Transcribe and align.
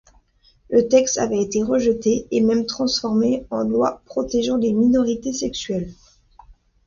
Le 0.71 0.87
texte 0.87 1.19
avait 1.19 1.39
été 1.43 1.61
rejeté, 1.61 2.25
et 2.31 2.41
même 2.41 2.65
transformé 2.65 3.45
en 3.51 3.61
loi 3.63 4.01
protégeant 4.07 4.57
les 4.57 4.73
minorités 4.73 5.31
sexuelles. 5.31 5.91